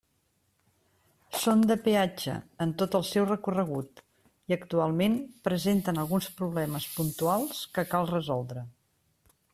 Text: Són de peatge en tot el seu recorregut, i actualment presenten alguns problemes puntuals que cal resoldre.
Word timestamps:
Són 1.41 1.59
de 1.71 1.75
peatge 1.87 2.37
en 2.65 2.71
tot 2.83 2.97
el 2.99 3.05
seu 3.11 3.27
recorregut, 3.27 4.03
i 4.53 4.57
actualment 4.57 5.21
presenten 5.49 6.03
alguns 6.05 6.31
problemes 6.41 6.89
puntuals 6.99 7.65
que 7.77 7.89
cal 7.95 8.13
resoldre. 8.17 8.69